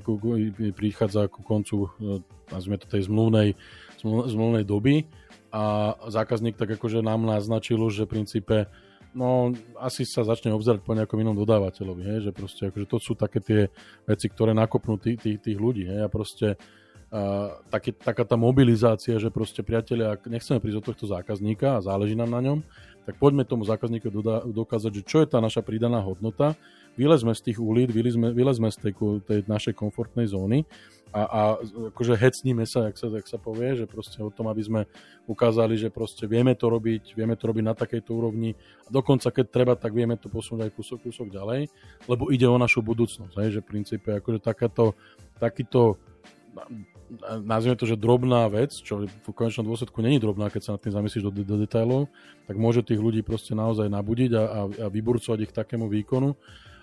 prichádza 0.70 1.26
ku 1.26 1.42
koncu 1.42 1.90
e, 1.98 2.22
nazvime 2.54 2.78
to 2.78 2.86
tej 2.86 3.10
zmluvnej, 3.10 3.58
zmluvnej 4.06 4.62
doby. 4.62 5.10
A 5.50 5.98
zákazník 6.06 6.54
tak 6.54 6.78
akože 6.78 7.02
nám 7.02 7.26
naznačil, 7.26 7.82
že 7.90 8.06
v 8.06 8.14
princípe 8.14 8.70
no 9.16 9.52
asi 9.80 10.04
sa 10.04 10.24
začne 10.24 10.52
obzerať 10.52 10.84
po 10.84 10.96
nejakom 10.96 11.20
inom 11.20 11.36
dodávateľovi, 11.36 12.02
hej, 12.04 12.18
že 12.28 12.30
proste 12.32 12.62
akože 12.68 12.86
to 12.88 12.98
sú 13.00 13.12
také 13.16 13.38
tie 13.40 13.60
veci, 14.04 14.26
ktoré 14.28 14.52
nakopnú 14.52 15.00
tých, 15.00 15.20
tých, 15.20 15.38
tých 15.40 15.58
ľudí, 15.58 15.88
hej, 15.88 16.04
a 16.04 16.08
proste 16.08 16.56
uh, 17.12 17.56
taký, 17.72 17.96
taká 17.96 18.24
tá 18.24 18.36
mobilizácia, 18.36 19.16
že 19.16 19.32
proste 19.32 19.64
priatelia, 19.64 20.16
ak 20.16 20.28
nechceme 20.28 20.60
prísť 20.60 20.78
od 20.80 20.86
tohto 20.92 21.06
zákazníka 21.08 21.80
a 21.80 21.84
záleží 21.84 22.14
nám 22.14 22.32
na 22.32 22.40
ňom, 22.44 22.58
tak 23.08 23.16
poďme 23.16 23.48
tomu 23.48 23.64
zákazníku 23.64 24.12
doda- 24.12 24.44
dokázať, 24.44 25.00
že 25.00 25.02
čo 25.08 25.24
je 25.24 25.32
tá 25.32 25.40
naša 25.40 25.64
pridaná 25.64 26.04
hodnota, 26.04 26.52
vylezme 26.92 27.32
z 27.32 27.40
tých 27.40 27.58
ulít, 27.62 27.88
vylezme, 27.88 28.36
vylezme 28.36 28.68
z 28.68 28.76
tej, 28.84 28.92
tej 29.24 29.40
našej 29.48 29.72
komfortnej 29.72 30.28
zóny 30.28 30.68
a, 31.08 31.20
a 31.24 31.40
akože 31.92 32.14
hecníme 32.16 32.68
sa, 32.68 32.88
jak 32.92 32.96
sa, 33.00 33.06
jak 33.08 33.26
sa 33.28 33.38
povie, 33.40 33.80
že 33.80 33.88
proste 33.88 34.20
o 34.20 34.28
tom, 34.28 34.52
aby 34.52 34.60
sme 34.60 34.80
ukázali, 35.24 35.80
že 35.80 35.88
proste 35.88 36.28
vieme 36.28 36.52
to 36.52 36.68
robiť, 36.68 37.16
vieme 37.16 37.36
to 37.36 37.48
robiť 37.48 37.64
na 37.64 37.72
takejto 37.72 38.10
úrovni. 38.12 38.52
A 38.84 38.88
dokonca 38.92 39.32
keď 39.32 39.46
treba, 39.48 39.74
tak 39.76 39.96
vieme 39.96 40.20
to 40.20 40.28
posunúť 40.28 40.68
aj 40.68 40.72
kúsok, 40.76 40.98
kúsok 41.08 41.32
ďalej, 41.32 41.72
lebo 42.04 42.28
ide 42.28 42.44
o 42.44 42.60
našu 42.60 42.84
budúcnosť, 42.84 43.34
hej, 43.40 43.60
že 43.60 43.60
v 43.64 43.70
princípe 43.70 44.08
akože 44.20 44.40
takáto, 44.44 44.92
takýto 45.40 45.96
nazvime 47.40 47.76
to, 47.76 47.88
že 47.88 47.96
drobná 47.96 48.44
vec, 48.52 48.76
čo 48.76 49.08
v 49.08 49.32
konečnom 49.32 49.64
dôsledku 49.64 50.04
není 50.04 50.20
drobná, 50.20 50.52
keď 50.52 50.60
sa 50.60 50.72
nad 50.76 50.82
tým 50.84 50.92
zamyslíš 50.92 51.24
do, 51.24 51.32
do 51.32 51.56
detailov, 51.56 52.12
tak 52.44 52.60
môže 52.60 52.84
tých 52.84 53.00
ľudí 53.00 53.24
proste 53.24 53.56
naozaj 53.56 53.88
nabudiť 53.88 54.30
a, 54.36 54.42
a, 54.44 54.60
a 54.68 54.86
vyburcovať 54.92 55.48
ich 55.48 55.52
takému 55.56 55.88
výkonu, 55.88 56.36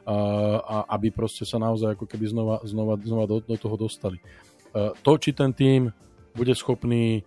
a, 0.05 0.85
aby 0.93 1.09
proste 1.09 1.43
sa 1.43 1.57
naozaj 1.57 1.97
ako 1.97 2.05
keby 2.05 2.25
znova, 2.29 2.55
znova, 2.61 2.95
znova 3.01 3.25
do, 3.25 3.41
do 3.41 3.55
toho 3.57 3.75
dostali. 3.75 4.21
To, 4.75 5.11
či 5.17 5.31
ten 5.31 5.55
tým 5.55 5.89
bude 6.35 6.53
schopný 6.53 7.23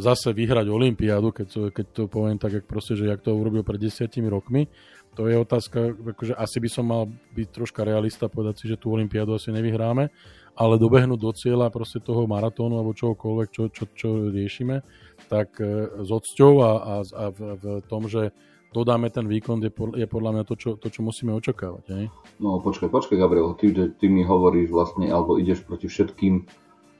zase 0.00 0.32
vyhrať 0.32 0.66
Olympiádu, 0.68 1.32
keď 1.32 1.46
to, 1.48 1.60
keď 1.72 1.86
to 1.92 2.02
poviem 2.08 2.36
tak, 2.36 2.52
jak 2.52 2.66
proste, 2.68 2.96
že 2.96 3.08
jak 3.08 3.20
to 3.24 3.36
urobil 3.36 3.64
pred 3.64 3.80
desiatimi 3.80 4.28
rokmi, 4.28 4.68
to 5.14 5.30
je 5.30 5.36
otázka, 5.38 5.94
akože 5.94 6.34
asi 6.34 6.58
by 6.58 6.68
som 6.68 6.84
mal 6.90 7.06
byť 7.06 7.48
troška 7.54 7.86
realista, 7.86 8.26
povedať 8.26 8.54
si, 8.60 8.64
že 8.66 8.76
tú 8.76 8.90
Olympiádu 8.90 9.38
asi 9.38 9.54
nevyhráme, 9.54 10.10
ale 10.54 10.74
dobehnúť 10.78 11.20
do 11.22 11.32
cieľa 11.34 11.70
proste 11.70 12.02
toho 12.02 12.26
maratónu 12.26 12.78
alebo 12.78 12.94
čohokoľvek, 12.94 13.48
čo, 13.50 13.62
čo, 13.70 13.84
čo 13.94 14.08
riešime, 14.30 14.82
tak 15.30 15.58
e, 15.62 16.02
s 16.02 16.08
odsťou 16.10 16.52
a, 16.62 16.70
a, 16.70 16.94
a 17.02 17.24
v, 17.30 17.38
v 17.58 17.64
tom, 17.86 18.10
že 18.10 18.34
dodáme 18.74 19.06
ten 19.14 19.30
výkon, 19.30 19.62
je, 19.62 19.70
pod, 19.70 19.94
je 19.94 20.10
podľa 20.10 20.30
mňa 20.34 20.44
to 20.50 20.54
čo, 20.58 20.70
to, 20.74 20.90
čo 20.90 21.06
musíme 21.06 21.30
očakávať. 21.30 21.84
Ne? 21.94 22.10
No 22.42 22.58
počkaj, 22.58 22.90
počkaj 22.90 23.14
Gabriel, 23.14 23.54
ty, 23.54 23.70
ty 23.70 24.06
mi 24.10 24.26
hovoríš 24.26 24.74
vlastne, 24.74 25.06
alebo 25.14 25.38
ideš 25.38 25.62
proti 25.62 25.86
všetkým 25.86 26.50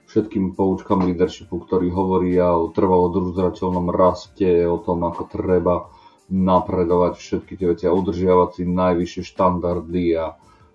všetkým 0.04 0.52
poučkám 0.52 1.00
leadershipu, 1.00 1.64
ktorí 1.64 1.88
hovoria 1.88 2.52
o 2.52 2.68
trvalo 2.68 3.08
udržateľnom 3.08 3.88
raste, 3.88 4.68
o 4.68 4.76
tom, 4.76 5.00
ako 5.00 5.32
treba 5.32 5.88
napredovať 6.28 7.16
všetky 7.16 7.56
tie 7.56 7.66
veci 7.72 7.84
a 7.88 7.96
udržiavať 7.96 8.48
si 8.52 8.62
najvyššie 8.68 9.22
štandardy 9.34 10.06
a 10.20 10.26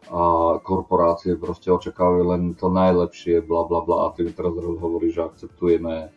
a 0.10 0.58
korporácie 0.66 1.38
proste 1.38 1.70
očakávajú 1.70 2.24
len 2.34 2.44
to 2.58 2.66
najlepšie, 2.74 3.46
bla 3.46 3.70
bla 3.70 3.86
bla 3.86 4.10
a 4.10 4.14
ty 4.18 4.26
mi 4.26 4.34
teraz 4.34 4.58
hovoríš, 4.58 5.14
že 5.14 5.22
akceptujeme 5.22 6.10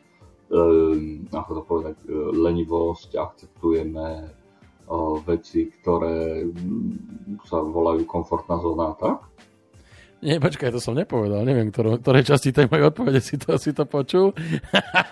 um, 0.49 1.29
ako 1.29 1.51
to 1.53 1.63
povedať, 1.69 1.97
e, 2.05 2.09
lenivosť, 2.33 3.11
akceptujeme 3.21 4.07
veci, 5.25 5.69
ktoré 5.69 6.47
sa 7.47 7.61
volajú 7.63 8.05
komfortná 8.05 8.61
zóna, 8.61 8.95
tak? 8.97 9.33
Nie, 10.23 10.39
počkaj, 10.39 10.71
to 10.71 10.79
som 10.79 10.95
nepovedal. 10.95 11.43
Neviem, 11.43 11.75
ktoré, 11.75 11.99
ktoré 11.99 12.23
časti 12.23 12.55
tej 12.55 12.71
mojej 12.71 12.95
odpovede 12.95 13.19
si 13.19 13.35
to, 13.35 13.59
si 13.59 13.75
to 13.75 13.83
počul. 13.91 14.31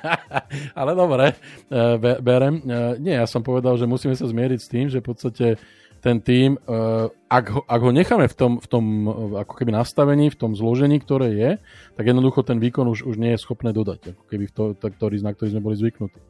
Ale 0.78 0.94
dobre, 0.94 1.34
e, 1.66 1.99
be, 1.99 2.22
berem. 2.22 2.62
Nie, 3.02 3.18
ja 3.18 3.26
som 3.26 3.42
povedal, 3.42 3.75
že 3.75 3.90
musíme 3.90 4.14
sa 4.14 4.30
zmieriť 4.30 4.60
s 4.62 4.70
tým, 4.70 4.87
že 4.87 5.02
v 5.02 5.06
podstate 5.10 5.46
ten 6.00 6.16
tým, 6.25 6.56
uh, 6.56 7.12
ak, 7.28 7.44
ho, 7.52 7.60
ak 7.68 7.80
ho 7.84 7.92
necháme 7.92 8.25
v 8.25 8.37
tom, 8.37 8.52
v 8.56 8.66
tom 8.66 8.84
ako 9.37 9.52
keby 9.52 9.76
nastavení, 9.76 10.32
v 10.32 10.38
tom 10.40 10.56
zložení, 10.56 10.96
ktoré 10.96 11.28
je, 11.37 11.50
tak 11.94 12.04
jednoducho 12.08 12.40
ten 12.40 12.56
výkon 12.56 12.88
už, 12.88 13.04
už 13.04 13.20
nie 13.20 13.37
je 13.37 13.42
schopné 13.44 13.76
dodať, 13.76 14.16
ako 14.16 14.25
keby 14.25 14.44
v 14.49 14.52
to, 14.56 14.64
to, 14.80 14.88
ktorý, 14.88 15.20
na 15.20 15.37
ktorý 15.37 15.52
sme 15.52 15.62
boli 15.62 15.76
zvyknutí. 15.76 16.20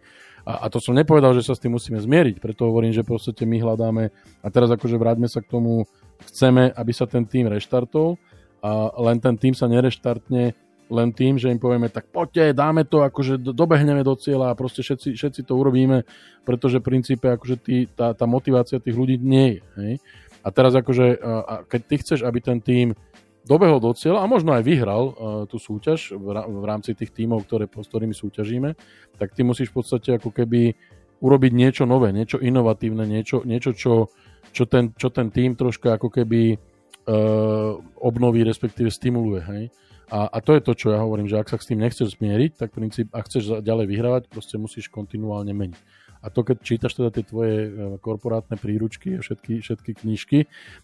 A, 0.50 0.66
a 0.66 0.66
to 0.66 0.83
som 0.83 0.99
nepovedal, 0.99 1.30
že 1.38 1.47
sa 1.47 1.54
s 1.54 1.62
tým 1.62 1.78
musíme 1.78 2.02
zmieriť, 2.02 2.42
preto 2.42 2.66
hovorím, 2.66 2.90
že 2.90 3.07
proste 3.07 3.47
my 3.47 3.62
hľadáme, 3.62 4.11
a 4.42 4.47
teraz 4.50 4.66
akože 4.75 4.99
vráťme 4.99 5.30
sa 5.30 5.38
k 5.38 5.50
tomu, 5.54 5.87
chceme, 6.26 6.75
aby 6.75 6.90
sa 6.90 7.07
ten 7.07 7.23
tým 7.23 7.47
reštartol, 7.47 8.19
a 8.61 8.90
len 8.99 9.23
ten 9.23 9.38
tým 9.38 9.54
sa 9.54 9.71
nereštartne 9.71 10.52
len 10.90 11.14
tým, 11.14 11.38
že 11.38 11.54
im 11.54 11.62
povieme, 11.62 11.87
tak 11.87 12.11
poďte, 12.11 12.50
dáme 12.50 12.83
to, 12.83 13.07
akože 13.07 13.38
dobehneme 13.54 14.02
do 14.02 14.19
cieľa 14.19 14.50
a 14.50 14.59
proste 14.59 14.83
všetci, 14.83 15.14
všetci 15.14 15.40
to 15.47 15.54
urobíme, 15.54 16.02
pretože 16.42 16.83
v 16.83 16.88
princípe 16.90 17.30
akože 17.30 17.57
tý, 17.62 17.87
tá, 17.95 18.11
tá 18.11 18.26
motivácia 18.26 18.83
tých 18.83 18.99
ľudí 18.99 19.23
nie 19.23 19.54
je. 19.54 19.61
Hej? 19.78 19.95
A 20.42 20.49
teraz 20.50 20.75
akože, 20.75 21.23
a 21.23 21.62
keď 21.62 21.80
ty 21.87 21.95
chceš, 22.02 22.21
aby 22.26 22.38
ten 22.42 22.59
tým 22.59 22.99
dobehol 23.44 23.80
do 23.80 23.92
cieľa 23.97 24.25
a 24.25 24.30
možno 24.30 24.52
aj 24.52 24.62
vyhral 24.64 25.02
uh, 25.04 25.14
tú 25.49 25.56
súťaž 25.56 26.12
v, 26.16 26.64
rámci 26.64 26.92
tých 26.92 27.12
tímov, 27.12 27.49
ktoré, 27.49 27.66
s 27.66 27.88
ktorými 27.88 28.12
súťažíme, 28.12 28.76
tak 29.16 29.32
ty 29.32 29.40
musíš 29.42 29.73
v 29.73 29.80
podstate 29.80 30.20
ako 30.20 30.30
keby 30.32 30.76
urobiť 31.20 31.52
niečo 31.52 31.85
nové, 31.85 32.12
niečo 32.12 32.40
inovatívne, 32.40 33.04
niečo, 33.04 33.44
niečo 33.44 33.76
čo, 33.76 34.09
čo, 34.52 34.64
ten, 34.64 34.92
čo 34.97 35.12
ten 35.12 35.28
tým 35.28 35.56
troška 35.56 35.97
ako 35.97 36.09
keby 36.09 36.56
uh, 36.56 37.76
obnoví, 38.00 38.44
respektíve 38.44 38.88
stimuluje. 38.88 39.40
Hej? 39.44 39.64
A, 40.11 40.26
a 40.26 40.38
to 40.42 40.59
je 40.59 40.62
to, 40.64 40.73
čo 40.75 40.87
ja 40.90 40.99
hovorím, 40.99 41.30
že 41.30 41.38
ak 41.38 41.49
sa 41.49 41.56
s 41.56 41.70
tým 41.70 41.80
nechceš 41.80 42.18
zmieriť, 42.18 42.59
tak 42.59 42.75
princíp, 42.75 43.14
ak 43.14 43.30
chceš 43.30 43.62
ďalej 43.62 43.87
vyhrávať, 43.87 44.23
proste 44.26 44.59
musíš 44.59 44.90
kontinuálne 44.90 45.54
meniť. 45.54 45.78
A 46.21 46.29
to, 46.29 46.45
keď 46.45 46.57
čítaš 46.61 46.93
teda 47.00 47.09
tie 47.09 47.25
tvoje 47.25 47.57
e, 47.65 47.71
korporátne 47.97 48.61
príručky 48.61 49.17
a 49.17 49.25
všetky, 49.25 49.65
všetky 49.65 49.91
knižky, 50.05 50.39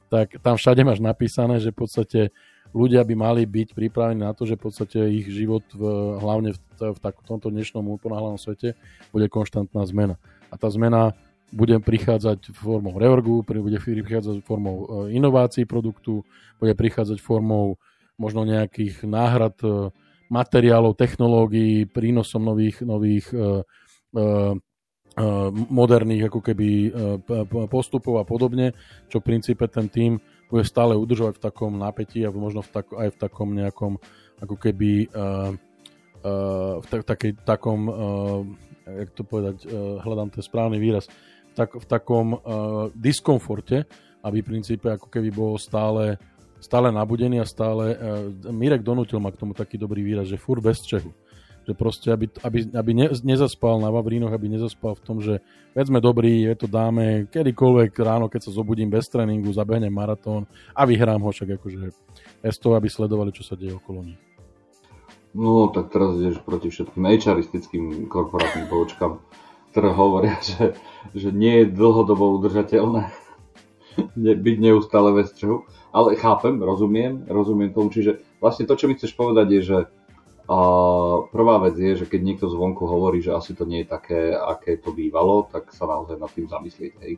tak 0.08 0.40
tam 0.40 0.56
všade 0.56 0.80
máš 0.80 1.04
napísané, 1.04 1.60
že 1.60 1.76
v 1.76 1.78
podstate 1.84 2.20
ľudia 2.72 3.04
by 3.04 3.14
mali 3.14 3.42
byť 3.44 3.76
pripravení 3.76 4.24
na 4.24 4.32
to, 4.32 4.48
že 4.48 4.56
v 4.56 4.64
podstate 4.64 4.98
ich 5.12 5.28
život 5.28 5.62
v, 5.76 5.82
hlavne 6.16 6.56
v, 6.56 6.60
v 6.80 6.98
takomto 6.98 7.52
dnešnom 7.52 7.84
úplnáhľadnom 7.84 8.40
svete 8.40 8.80
bude 9.12 9.28
konštantná 9.28 9.84
zmena. 9.84 10.16
A 10.48 10.56
tá 10.56 10.72
zmena 10.72 11.12
bude 11.52 11.78
prichádzať 11.78 12.56
formou 12.56 12.96
reorgu, 12.96 13.44
bude 13.44 13.76
prichádzať 13.76 14.40
formou 14.40 14.88
e, 14.88 15.20
inovácií 15.20 15.68
produktu, 15.68 16.24
bude 16.56 16.72
prichádzať 16.72 17.20
formou 17.20 17.76
možno 18.16 18.48
nejakých 18.48 19.04
náhrad 19.04 19.60
e, 19.60 19.92
materiálov, 20.32 20.96
technológií, 20.96 21.84
prínosom 21.86 22.42
nových, 22.42 22.82
nových 22.82 23.30
moderných 25.72 26.28
ako 26.28 26.40
keby 26.44 26.92
postupov 27.72 28.20
a 28.20 28.28
podobne, 28.28 28.76
čo 29.08 29.24
v 29.24 29.32
princípe 29.32 29.64
ten 29.64 29.88
tým 29.88 30.20
bude 30.46 30.60
stále 30.68 30.92
udržovať 30.92 31.40
v 31.40 31.44
takom 31.48 31.72
napätí 31.80 32.20
a 32.20 32.30
možno 32.30 32.60
v 32.60 32.70
tak, 32.70 32.86
aj 32.92 33.08
v 33.16 33.18
takom 33.18 33.48
nejakom 33.56 33.92
ako 34.44 34.56
keby 34.60 35.08
uh, 35.08 35.56
uh, 36.20 36.74
v 36.84 36.86
tak, 36.92 37.02
takej, 37.08 37.32
takom 37.48 37.88
jak 38.86 39.10
to 39.18 39.26
povedať, 39.26 39.66
hľadám 40.04 40.30
ten 40.30 40.44
správny 40.44 40.78
výraz, 40.78 41.10
v, 41.50 41.52
tak, 41.58 41.74
v 41.74 41.86
takom 41.90 42.38
diskomforte, 42.94 43.82
aby 44.22 44.44
v 44.44 44.48
princípe 44.52 44.86
ako 44.86 45.10
keby 45.10 45.34
bol 45.34 45.58
stále 45.58 46.20
stále 46.60 46.88
nabudený 46.92 47.40
a 47.40 47.46
stále... 47.46 47.94
Uh, 47.96 48.52
Mirek 48.52 48.82
donútil 48.82 49.20
ma 49.20 49.30
k 49.30 49.40
tomu 49.40 49.52
taký 49.52 49.76
dobrý 49.76 50.02
výraz, 50.02 50.28
že 50.28 50.40
fur 50.40 50.60
bez 50.60 50.80
Čehu. 50.82 51.12
Že 51.66 51.72
proste, 51.74 52.08
aby, 52.14 52.30
aby, 52.46 52.58
aby 52.70 52.90
ne, 52.94 53.06
nezaspal 53.10 53.82
na 53.82 53.90
Vavrínoch, 53.90 54.30
aby 54.30 54.46
nezaspal 54.46 54.94
v 54.94 55.02
tom, 55.02 55.18
že 55.18 55.42
veď 55.74 55.90
sme 55.90 55.98
dobrí, 55.98 56.46
je 56.46 56.54
to 56.54 56.70
dáme, 56.70 57.26
kedykoľvek 57.26 57.90
ráno, 57.98 58.30
keď 58.30 58.46
sa 58.46 58.54
zobudím 58.54 58.86
bez 58.86 59.10
tréningu, 59.10 59.50
zabehnem 59.50 59.90
maratón 59.90 60.46
a 60.70 60.86
vyhrám 60.86 61.26
ho, 61.26 61.30
však 61.34 61.58
akože 61.58 61.90
bez 62.38 62.54
toho, 62.62 62.78
aby 62.78 62.86
sledovali, 62.86 63.34
čo 63.34 63.42
sa 63.42 63.58
deje 63.58 63.74
okolo 63.74 64.06
nich. 64.06 64.20
No, 65.34 65.68
tak 65.74 65.90
teraz 65.90 66.14
ideš 66.16 66.38
proti 66.46 66.70
všetkým 66.70 67.02
HRistickým 67.02 67.84
korporátnym 68.06 68.70
poučkám, 68.70 69.18
ktoré 69.74 69.90
hovoria, 69.90 70.38
že, 70.54 70.78
že 71.18 71.34
nie 71.34 71.66
je 71.66 71.74
dlhodobo 71.74 72.38
udržateľné 72.38 73.10
byť 74.46 74.56
neustále 74.62 75.10
ve 75.10 75.26
strehu 75.26 75.66
ale 75.96 76.12
chápem, 76.20 76.60
rozumiem, 76.60 77.24
rozumiem 77.24 77.72
tomu, 77.72 77.88
čiže 77.88 78.20
vlastne 78.36 78.68
to, 78.68 78.76
čo 78.76 78.84
mi 78.84 79.00
chceš 79.00 79.16
povedať 79.16 79.48
je, 79.48 79.60
že 79.64 79.78
prvá 81.34 81.56
vec 81.58 81.74
je, 81.74 81.92
že 82.02 82.06
keď 82.06 82.20
niekto 82.22 82.46
zvonku 82.46 82.86
hovorí, 82.86 83.18
že 83.18 83.34
asi 83.34 83.52
to 83.52 83.66
nie 83.66 83.82
je 83.82 83.90
také, 83.90 84.30
aké 84.30 84.78
to 84.78 84.94
bývalo, 84.94 85.50
tak 85.50 85.74
sa 85.74 85.90
naozaj 85.90 86.22
nad 86.22 86.30
tým 86.30 86.46
zamyslieť, 86.46 86.92
hej. 87.02 87.14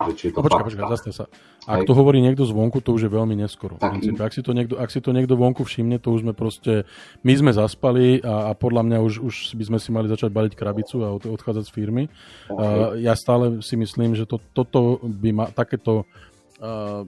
Že, 0.00 0.12
či 0.16 0.24
je 0.30 0.32
to 0.32 0.40
no, 0.40 0.46
počkaj, 0.48 0.66
počkaj, 0.70 0.86
zase 0.96 1.10
sa. 1.12 1.24
Ak 1.68 1.84
hej. 1.84 1.88
to 1.90 1.92
hovorí 1.92 2.24
niekto 2.24 2.48
zvonku, 2.48 2.80
to 2.80 2.96
už 2.96 3.04
je 3.04 3.10
veľmi 3.12 3.36
neskoro. 3.36 3.76
Tak 3.76 4.00
im... 4.00 4.16
ak, 4.16 4.32
si 4.32 4.40
to 4.40 4.56
niekto, 4.56 4.80
ak 4.80 4.88
si 4.88 5.02
to 5.02 5.12
niekto 5.12 5.36
vonku 5.36 5.60
všimne, 5.66 6.00
to 6.00 6.14
už 6.14 6.24
sme 6.24 6.32
proste, 6.32 6.88
my 7.20 7.32
sme 7.36 7.52
zaspali 7.52 8.22
a, 8.24 8.48
a 8.48 8.52
podľa 8.56 8.86
mňa 8.86 8.98
už, 9.04 9.20
už 9.20 9.34
by 9.60 9.64
sme 9.68 9.78
si 9.82 9.90
mali 9.92 10.08
začať 10.08 10.32
baliť 10.32 10.52
krabicu 10.56 11.04
a 11.04 11.12
od, 11.12 11.28
odchádzať 11.28 11.64
z 11.68 11.74
firmy. 11.74 12.08
Okay. 12.48 12.54
Uh, 12.54 12.96
ja 13.02 13.12
stále 13.12 13.60
si 13.60 13.76
myslím, 13.76 14.16
že 14.16 14.24
to, 14.24 14.40
toto 14.56 15.04
by 15.04 15.30
ma, 15.36 15.46
takéto 15.52 16.08
uh, 16.08 17.04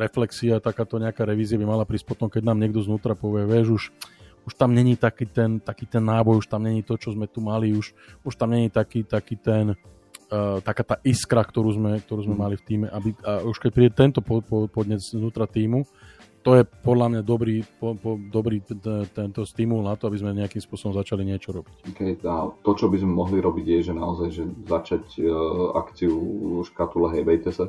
reflexia, 0.00 0.64
takáto 0.64 0.96
nejaká 0.96 1.28
revízia 1.28 1.60
by 1.60 1.66
mala 1.68 1.84
prísť 1.84 2.08
potom, 2.08 2.32
keď 2.32 2.46
nám 2.46 2.62
niekto 2.62 2.80
znútra 2.80 3.12
povie, 3.12 3.44
vieš, 3.44 3.68
už, 3.74 3.84
už 4.46 4.52
tam 4.56 4.74
není 4.74 4.96
taký 4.96 5.26
ten, 5.26 5.60
taký 5.60 5.86
ten 5.86 6.04
náboj, 6.04 6.44
už 6.44 6.48
tam 6.48 6.62
není 6.64 6.82
to, 6.82 6.96
čo 6.96 7.12
sme 7.12 7.28
tu 7.28 7.40
mali, 7.40 7.72
už, 7.76 7.92
už 8.24 8.34
tam 8.36 8.50
není 8.50 8.70
taký, 8.70 9.04
taký 9.04 9.36
ten, 9.36 9.76
uh, 10.32 10.58
taká 10.64 10.82
tá 10.82 10.96
iskra, 11.04 11.44
ktorú 11.44 11.70
sme, 11.74 12.00
ktorú 12.00 12.24
sme 12.24 12.36
mm. 12.36 12.40
mali 12.40 12.54
v 12.56 12.64
týme. 12.64 12.86
Aby, 12.88 13.14
a 13.22 13.44
už 13.44 13.60
keď 13.60 13.70
príde 13.70 13.92
tento 13.92 14.20
po, 14.24 14.40
po, 14.40 14.66
podnec 14.70 15.02
znútra 15.02 15.44
týmu, 15.44 15.84
to 16.40 16.56
je 16.56 16.64
podľa 16.64 17.06
mňa 17.12 17.22
dobrý, 17.22 17.60
po, 17.76 17.92
po, 18.00 18.16
dobrý 18.16 18.64
t- 18.64 19.04
tento 19.12 19.44
stimul 19.44 19.84
na 19.84 19.92
to, 19.92 20.08
aby 20.08 20.16
sme 20.24 20.32
nejakým 20.32 20.64
spôsobom 20.64 20.96
začali 20.96 21.20
niečo 21.20 21.52
robiť. 21.52 21.92
Okay, 21.92 22.16
a 22.24 22.48
to, 22.64 22.70
čo 22.72 22.88
by 22.88 22.96
sme 22.96 23.12
mohli 23.12 23.44
robiť, 23.44 23.66
je, 23.68 23.78
že 23.84 23.92
naozaj 23.92 24.28
že 24.32 24.44
začať 24.64 25.04
uh, 25.20 25.76
akciu 25.76 26.16
škatule 26.64 27.12
Hejbejte 27.12 27.52
sa, 27.52 27.68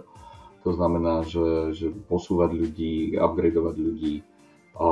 to 0.63 0.71
znamená, 0.71 1.25
že, 1.27 1.75
že 1.75 1.87
posúvať 1.91 2.53
ľudí, 2.55 3.17
upgradovať 3.19 3.75
ľudí, 3.75 4.13
a 4.77 4.87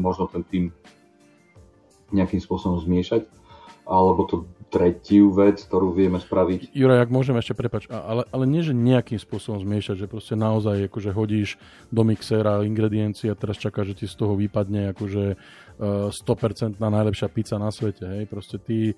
možno 0.00 0.30
ten 0.30 0.42
tým 0.46 0.64
nejakým 2.10 2.42
spôsobom 2.42 2.82
zmiešať, 2.82 3.26
alebo 3.86 4.26
to 4.26 4.36
tretiu 4.70 5.34
vec, 5.34 5.58
ktorú 5.66 5.90
vieme 5.90 6.22
spraviť. 6.22 6.70
Jura, 6.70 7.02
ak 7.02 7.10
môžem 7.10 7.34
ešte 7.34 7.58
prepač, 7.58 7.90
ale, 7.90 8.22
ale 8.30 8.44
nie, 8.46 8.62
že 8.62 8.70
nejakým 8.70 9.18
spôsobom 9.18 9.58
zmiešať, 9.58 10.06
že 10.06 10.06
proste 10.06 10.38
naozaj 10.38 10.86
akože 10.86 11.10
hodíš 11.10 11.58
do 11.90 12.06
mixéra 12.06 12.62
ingrediencií 12.62 13.26
a 13.28 13.36
teraz 13.36 13.58
čakáš, 13.58 13.92
že 13.92 13.98
ti 13.98 14.06
z 14.06 14.14
toho 14.14 14.38
vypadne 14.38 14.94
akože 14.94 15.34
uh, 15.34 16.14
100% 16.14 16.78
najlepšia 16.78 17.28
pizza 17.34 17.58
na 17.58 17.74
svete. 17.74 18.06
Hej? 18.06 18.30
Proste 18.30 18.62
ty 18.62 18.94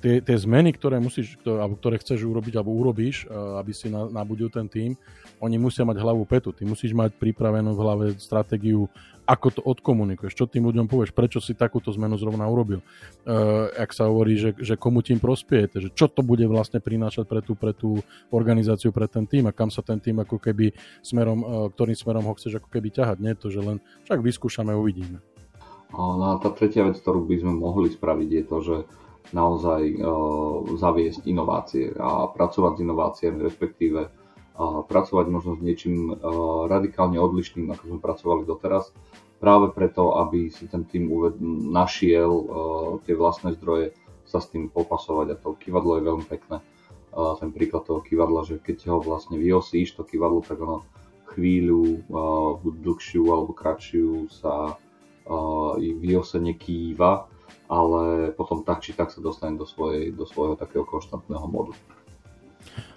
tie, 0.00 0.24
tie 0.24 0.36
zmeny, 0.40 0.72
ktoré 0.72 0.96
musíš, 0.98 1.36
alebo 1.44 1.76
ktoré 1.76 2.00
chceš 2.00 2.24
urobiť, 2.24 2.56
alebo 2.56 2.72
urobíš, 2.72 3.28
eh, 3.28 3.60
aby 3.60 3.72
si 3.76 3.92
na, 3.92 4.08
nabudil 4.08 4.48
ten 4.48 4.66
tým, 4.66 4.96
oni 5.40 5.56
musia 5.56 5.84
mať 5.84 6.00
hlavu 6.00 6.24
petu. 6.28 6.52
Ty 6.52 6.68
musíš 6.68 6.92
mať 6.92 7.16
pripravenú 7.16 7.72
v 7.72 7.80
hlave 7.80 8.06
stratégiu, 8.20 8.88
ako 9.24 9.48
to 9.54 9.60
odkomunikuješ, 9.62 10.34
čo 10.34 10.50
tým 10.50 10.66
ľuďom 10.68 10.90
povieš, 10.90 11.14
prečo 11.14 11.38
si 11.38 11.54
takúto 11.54 11.94
zmenu 11.94 12.18
zrovna 12.18 12.50
urobil. 12.50 12.82
Uh, 13.22 13.70
ak 13.78 13.94
sa 13.94 14.10
hovorí, 14.10 14.34
že, 14.34 14.58
že 14.58 14.74
komu 14.74 15.06
tým 15.06 15.22
prospiejete, 15.22 15.78
že 15.78 15.88
čo 15.94 16.10
to 16.10 16.26
bude 16.26 16.42
vlastne 16.50 16.82
prinášať 16.82 17.30
pre 17.30 17.40
tú, 17.40 17.54
pre 17.54 17.70
tú 17.70 18.02
organizáciu, 18.34 18.90
pre 18.90 19.06
ten 19.06 19.30
tým 19.30 19.46
a 19.46 19.54
kam 19.54 19.70
sa 19.70 19.86
ten 19.86 20.02
tým 20.02 20.18
ako 20.18 20.42
keby 20.42 20.74
smerom, 21.00 21.40
uh, 21.40 21.46
ktorým 21.70 21.94
smerom 21.94 22.26
ho 22.26 22.34
chceš 22.34 22.58
ako 22.58 22.68
keby 22.74 22.90
ťahať. 22.90 23.16
Nie 23.22 23.38
to, 23.38 23.54
že 23.54 23.62
len 23.62 23.78
však 24.10 24.18
vyskúšame, 24.18 24.74
uvidíme. 24.74 25.22
No 25.94 26.22
a 26.34 26.38
tá 26.38 26.50
tretia 26.50 26.86
vec, 26.86 26.98
ktorú 26.98 27.26
by 27.26 27.36
sme 27.38 27.52
mohli 27.54 27.90
spraviť, 27.90 28.28
je 28.28 28.44
to, 28.46 28.58
že 28.62 28.76
naozaj 29.30 29.82
uh, 29.96 30.74
zaviesť 30.74 31.28
inovácie 31.28 31.92
a 31.94 32.26
pracovať 32.32 32.72
s 32.76 32.82
inováciami, 32.82 33.38
respektíve 33.40 34.00
uh, 34.08 34.82
pracovať 34.84 35.26
možno 35.30 35.56
s 35.56 35.60
niečím 35.62 36.10
uh, 36.10 36.16
radikálne 36.66 37.20
odlišným, 37.20 37.70
ako 37.70 37.82
sme 37.94 37.98
pracovali 38.02 38.42
doteraz, 38.48 38.90
práve 39.40 39.72
preto, 39.72 40.20
aby 40.20 40.52
si 40.52 40.68
ten 40.68 40.84
tým 40.84 41.08
našiel 41.72 42.44
tie 43.08 43.16
vlastné 43.16 43.56
zdroje 43.56 43.96
sa 44.28 44.36
s 44.36 44.52
tým 44.52 44.68
popasovať 44.68 45.26
a 45.32 45.40
to 45.40 45.56
kivadlo 45.56 45.96
je 45.96 46.04
veľmi 46.04 46.26
pekné. 46.28 46.60
Ten 47.10 47.48
príklad 47.48 47.88
toho 47.88 48.04
kivadla, 48.04 48.44
že 48.44 48.60
keď 48.60 48.92
ho 48.92 49.00
vlastne 49.00 49.40
vyosíš, 49.40 49.96
to 49.96 50.04
kivadlo, 50.04 50.44
tak 50.44 50.60
ono 50.60 50.84
chvíľu, 51.32 52.04
buď 52.60 52.74
dlhšiu 52.84 53.24
alebo 53.32 53.56
kratšiu 53.56 54.28
sa 54.28 54.76
v 55.80 56.02
Josene 56.04 56.60
kýva, 56.60 57.24
ale 57.70 58.34
potom 58.34 58.66
tak 58.66 58.82
či 58.82 58.98
tak 58.98 59.14
sa 59.14 59.22
dostane 59.22 59.54
do, 59.54 59.62
svojej, 59.62 60.10
do 60.10 60.26
svojho 60.26 60.58
takého 60.58 60.82
konštantného 60.82 61.46
modu. 61.46 61.70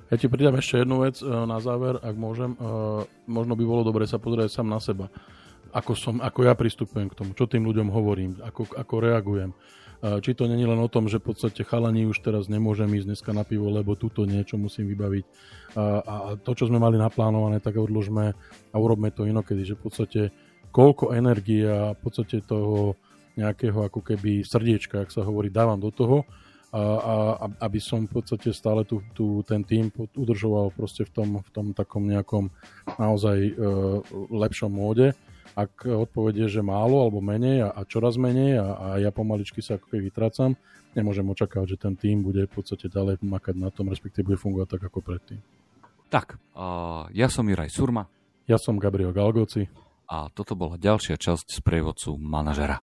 Ja 0.10 0.18
ti 0.18 0.26
pridám 0.26 0.58
ešte 0.58 0.82
jednu 0.82 1.06
vec 1.06 1.22
na 1.22 1.58
záver, 1.62 2.02
ak 2.02 2.18
môžem. 2.18 2.58
Možno 3.30 3.54
by 3.54 3.64
bolo 3.64 3.86
dobre 3.86 4.10
sa 4.10 4.18
pozrieť 4.18 4.50
sám 4.50 4.70
na 4.70 4.82
seba. 4.82 5.14
Ako, 5.74 5.98
som, 5.98 6.22
ako 6.22 6.46
ja 6.46 6.54
pristupujem 6.54 7.10
k 7.10 7.18
tomu, 7.18 7.34
čo 7.34 7.50
tým 7.50 7.66
ľuďom 7.66 7.90
hovorím, 7.90 8.38
ako, 8.42 8.78
ako 8.78 8.94
reagujem. 9.02 9.54
Či 10.04 10.36
to 10.36 10.46
není 10.46 10.68
len 10.68 10.78
o 10.78 10.92
tom, 10.92 11.08
že 11.10 11.18
v 11.18 11.32
podstate 11.34 11.64
chalani 11.64 12.06
už 12.06 12.20
teraz 12.22 12.52
nemôžem 12.52 12.92
ísť 12.94 13.08
dneska 13.10 13.32
na 13.32 13.42
pivo, 13.48 13.72
lebo 13.72 13.98
túto 13.98 14.28
niečo 14.28 14.60
musím 14.60 14.86
vybaviť. 14.92 15.26
A 15.80 16.38
to, 16.44 16.52
čo 16.54 16.70
sme 16.70 16.78
mali 16.78 17.00
naplánované, 17.00 17.64
tak 17.64 17.80
odložme 17.80 18.36
a 18.70 18.76
urobme 18.76 19.10
to 19.16 19.26
inokedy, 19.26 19.64
že 19.66 19.80
v 19.80 19.82
podstate 19.82 20.22
koľko 20.70 21.16
energie 21.16 21.66
a 21.66 21.98
v 21.98 22.00
podstate 22.04 22.44
toho 22.44 23.00
nejakého 23.36 23.86
ako 23.86 24.02
keby 24.02 24.46
srdiečka, 24.46 25.04
ak 25.04 25.10
sa 25.10 25.26
hovorí, 25.26 25.50
dávam 25.50 25.80
do 25.80 25.90
toho, 25.90 26.26
a, 26.74 26.82
a, 26.82 27.16
aby 27.70 27.78
som 27.78 28.10
v 28.10 28.18
podstate 28.18 28.50
stále 28.50 28.82
tu, 28.82 29.06
tu 29.14 29.46
ten 29.46 29.62
tým 29.62 29.94
udržoval 29.94 30.74
proste 30.74 31.06
v 31.06 31.12
tom, 31.14 31.30
v 31.38 31.50
tom 31.54 31.68
takom 31.78 32.02
nejakom 32.10 32.50
naozaj 32.98 33.38
e, 33.46 33.54
lepšom 34.34 34.74
móde 34.74 35.14
ak 35.54 35.86
odpovedie, 35.86 36.50
že 36.50 36.66
málo 36.66 37.06
alebo 37.06 37.22
menej 37.22 37.70
a, 37.70 37.70
a 37.78 37.82
čoraz 37.86 38.18
menej 38.18 38.58
a, 38.58 38.68
a 38.74 38.88
ja 38.98 39.14
pomaličky 39.14 39.62
sa 39.62 39.78
ako 39.78 39.86
keby 39.94 40.10
vytrácam, 40.10 40.58
nemôžem 40.98 41.26
očakávať, 41.26 41.78
že 41.78 41.82
ten 41.82 41.94
tým 41.94 42.26
bude 42.26 42.50
v 42.50 42.54
podstate 42.54 42.90
ďalej 42.90 43.22
makať 43.22 43.56
na 43.58 43.70
tom, 43.70 43.90
respektíve 43.94 44.34
bude 44.34 44.42
fungovať 44.42 44.78
tak 44.78 44.82
ako 44.90 45.00
predtým. 45.06 45.40
Tak, 46.10 46.38
uh, 46.58 47.10
ja 47.14 47.30
som 47.30 47.46
Juraj 47.46 47.74
Surma. 47.74 48.06
Ja 48.46 48.58
som 48.62 48.78
Gabriel 48.78 49.14
Galgoci. 49.14 49.70
A 50.10 50.30
toto 50.30 50.54
bola 50.54 50.78
ďalšia 50.78 51.18
časť 51.18 51.48
z 51.48 51.60
prievodcu 51.64 52.18
manažera. 52.20 52.82